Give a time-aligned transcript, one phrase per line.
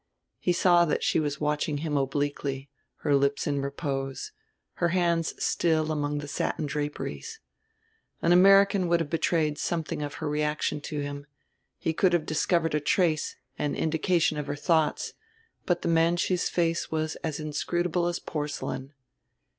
[0.39, 4.31] He saw that she was watching him obliquely, her lips in repose,
[4.81, 7.39] her hands still among the satin draperies.
[8.19, 11.27] An American would have betrayed something of her reaction to him,
[11.77, 15.13] he could have discovered a trace, an indication, of her thoughts;
[15.67, 18.95] but the Manchu's face was as inscrutable as porcelain.